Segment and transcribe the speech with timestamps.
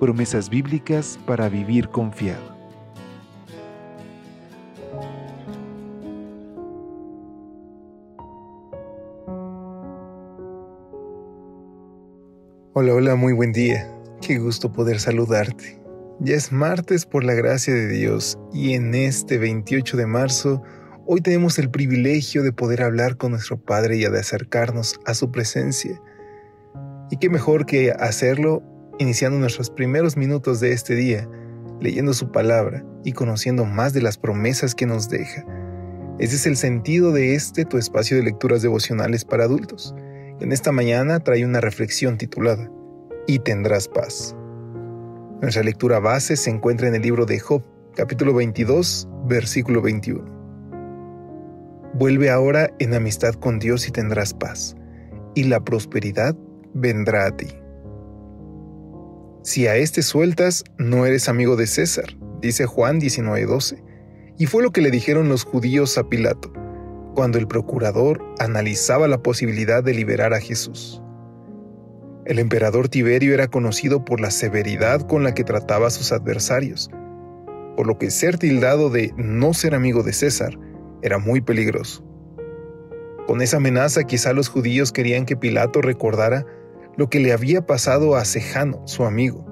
[0.00, 2.54] Promesas bíblicas para vivir confiado.
[12.72, 13.88] Hola, hola, muy buen día.
[14.20, 15.80] Qué gusto poder saludarte.
[16.18, 20.60] Ya es martes por la gracia de Dios y en este 28 de marzo
[21.06, 25.30] hoy tenemos el privilegio de poder hablar con nuestro Padre y de acercarnos a su
[25.30, 26.00] presencia.
[27.12, 28.62] Y qué mejor que hacerlo
[28.98, 31.28] iniciando nuestros primeros minutos de este día,
[31.80, 35.44] leyendo su palabra y conociendo más de las promesas que nos deja.
[36.18, 39.94] Ese es el sentido de este tu espacio de lecturas devocionales para adultos
[40.40, 42.68] en esta mañana trae una reflexión titulada
[43.28, 44.34] Y tendrás paz.
[45.40, 47.62] Nuestra lectura base se encuentra en el libro de Job,
[47.94, 50.24] capítulo 22, versículo 21.
[51.94, 54.74] Vuelve ahora en amistad con Dios y tendrás paz,
[55.36, 56.36] y la prosperidad
[56.74, 57.46] vendrá a ti.
[59.44, 63.84] Si a este sueltas, no eres amigo de César, dice Juan 19:12,
[64.38, 66.50] y fue lo que le dijeron los judíos a Pilato
[67.14, 71.02] cuando el procurador analizaba la posibilidad de liberar a Jesús.
[72.24, 76.90] El emperador Tiberio era conocido por la severidad con la que trataba a sus adversarios,
[77.76, 80.58] por lo que ser tildado de no ser amigo de César
[81.02, 82.02] era muy peligroso.
[83.26, 86.46] Con esa amenaza quizá los judíos querían que Pilato recordara
[86.96, 89.46] lo que le había pasado a Sejano, su amigo.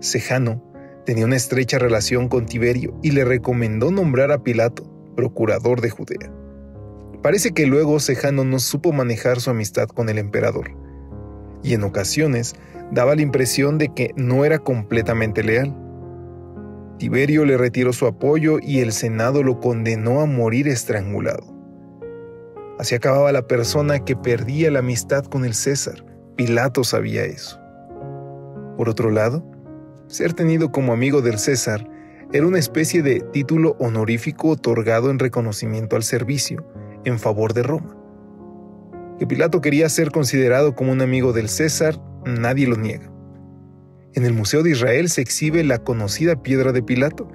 [0.00, 0.62] Sejano
[1.04, 4.84] tenía una estrecha relación con Tiberio y le recomendó nombrar a Pilato
[5.16, 6.32] procurador de Judea.
[7.22, 10.70] Parece que luego Sejano no supo manejar su amistad con el emperador,
[11.64, 12.54] y en ocasiones
[12.92, 15.76] daba la impresión de que no era completamente leal.
[16.98, 21.54] Tiberio le retiró su apoyo y el Senado lo condenó a morir estrangulado.
[22.78, 26.04] Así acababa la persona que perdía la amistad con el César.
[26.38, 27.58] Pilato sabía eso.
[28.76, 29.44] Por otro lado,
[30.06, 31.84] ser tenido como amigo del César
[32.32, 36.64] era una especie de título honorífico otorgado en reconocimiento al servicio
[37.04, 37.96] en favor de Roma.
[39.18, 43.10] Que Pilato quería ser considerado como un amigo del César, nadie lo niega.
[44.14, 47.28] En el Museo de Israel se exhibe la conocida piedra de Pilato,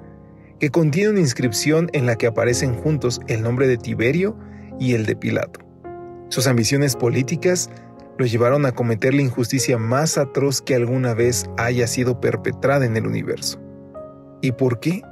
[0.58, 4.34] que contiene una inscripción en la que aparecen juntos el nombre de Tiberio
[4.80, 5.60] y el de Pilato.
[6.30, 7.68] Sus ambiciones políticas
[8.18, 12.96] lo llevaron a cometer la injusticia más atroz que alguna vez haya sido perpetrada en
[12.96, 13.60] el universo.
[14.40, 15.02] ¿Y por qué?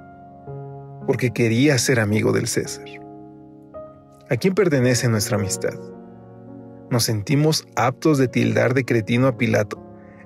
[1.06, 2.84] Porque quería ser amigo del César.
[4.30, 5.74] ¿A quién pertenece nuestra amistad?
[6.90, 9.82] ¿Nos sentimos aptos de tildar de cretino a Pilato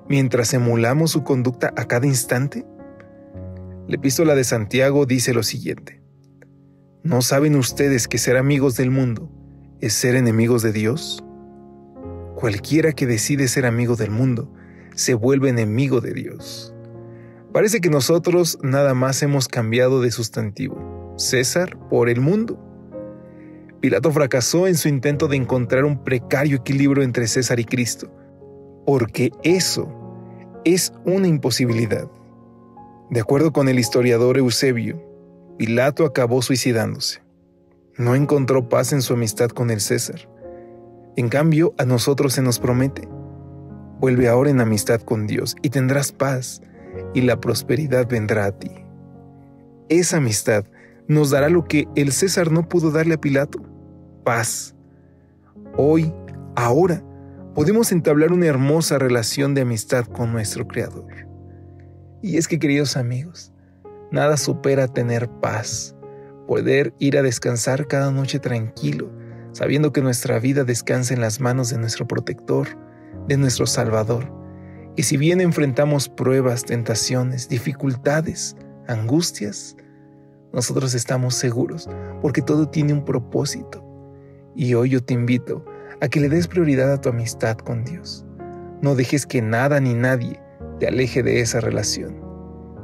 [0.07, 2.65] mientras emulamos su conducta a cada instante?
[3.87, 6.01] La epístola de Santiago dice lo siguiente.
[7.03, 9.31] ¿No saben ustedes que ser amigos del mundo
[9.79, 11.23] es ser enemigos de Dios?
[12.37, 14.47] Cualquiera que decide ser amigo del mundo
[14.93, 16.71] se vuelve enemigo de Dios.
[17.51, 22.63] Parece que nosotros nada más hemos cambiado de sustantivo, César por el mundo.
[23.81, 28.13] Pilato fracasó en su intento de encontrar un precario equilibrio entre César y Cristo,
[28.85, 29.91] porque eso
[30.63, 32.07] es una imposibilidad.
[33.09, 35.03] De acuerdo con el historiador Eusebio,
[35.57, 37.23] Pilato acabó suicidándose.
[37.97, 40.29] No encontró paz en su amistad con el César.
[41.17, 43.07] En cambio, a nosotros se nos promete,
[43.99, 46.61] vuelve ahora en amistad con Dios y tendrás paz
[47.15, 48.69] y la prosperidad vendrá a ti.
[49.89, 50.65] Esa amistad
[51.07, 53.59] nos dará lo que el César no pudo darle a Pilato,
[54.23, 54.75] paz.
[55.75, 56.13] Hoy,
[56.55, 57.03] ahora,
[57.55, 61.27] podemos entablar una hermosa relación de amistad con nuestro Creador.
[62.21, 63.51] Y es que, queridos amigos,
[64.11, 65.95] nada supera tener paz,
[66.47, 69.09] poder ir a descansar cada noche tranquilo,
[69.57, 72.67] sabiendo que nuestra vida descansa en las manos de nuestro protector,
[73.27, 74.31] de nuestro Salvador,
[74.95, 78.55] y si bien enfrentamos pruebas, tentaciones, dificultades,
[78.87, 79.75] angustias,
[80.53, 81.89] nosotros estamos seguros
[82.21, 83.83] porque todo tiene un propósito.
[84.55, 85.65] Y hoy yo te invito
[86.01, 88.27] a que le des prioridad a tu amistad con Dios.
[88.83, 90.39] No dejes que nada ni nadie
[90.79, 92.21] te aleje de esa relación.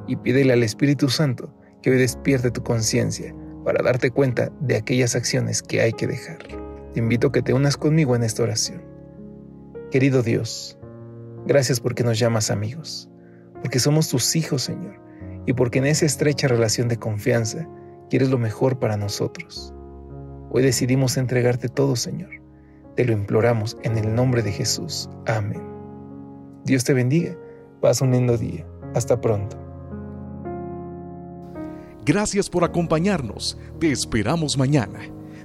[0.08, 1.54] Y pídele al Espíritu Santo
[1.84, 6.63] que hoy despierte tu conciencia para darte cuenta de aquellas acciones que hay que dejar.
[6.94, 8.84] Te invito a que te unas conmigo en esta oración.
[9.92, 10.78] Querido Dios,
[11.46, 13.10] gracias porque nos llamas amigos,
[13.62, 15.04] porque somos tus hijos, Señor
[15.46, 17.68] y porque en esa estrecha relación de confianza
[18.10, 19.74] quieres lo mejor para nosotros.
[20.52, 22.30] Hoy decidimos entregarte todo, Señor.
[22.96, 25.10] Te lo imploramos en el nombre de Jesús.
[25.26, 25.64] Amén.
[26.64, 27.36] Dios te bendiga.
[27.82, 28.66] Pasa un lindo día.
[28.94, 29.58] Hasta pronto.
[32.06, 33.58] Gracias por acompañarnos.
[33.80, 35.00] Te esperamos mañana.